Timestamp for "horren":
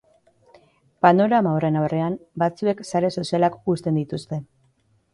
1.59-1.77